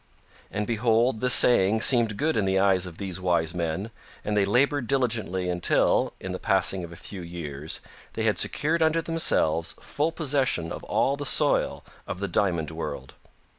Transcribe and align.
And 0.49 0.65
behold 0.65 1.19
this 1.19 1.35
saying 1.35 1.81
seemed 1.81 2.17
good 2.17 2.35
in 2.35 2.45
the 2.45 2.57
eyes 2.57 2.87
of 2.87 2.97
these 2.97 3.21
wise 3.21 3.53
men, 3.53 3.91
and 4.25 4.35
they 4.35 4.45
labored 4.45 4.87
diligently 4.87 5.47
until, 5.47 6.13
in 6.19 6.31
the 6.31 6.39
passing 6.39 6.83
of 6.83 6.91
a 6.91 6.95
few 6.95 7.21
years, 7.21 7.81
they 8.13 8.23
had 8.23 8.39
secured 8.39 8.81
unto 8.81 9.03
themselves 9.03 9.73
full 9.73 10.11
possession 10.11 10.71
of 10.71 10.83
all 10.85 11.17
the 11.17 11.25
soil 11.27 11.85
of 12.07 12.19
the 12.19 12.27
Diamond 12.27 12.71
World. 12.71 13.13